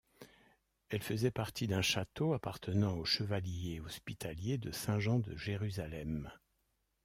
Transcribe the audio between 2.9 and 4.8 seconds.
aux chevaliers hospitaliers de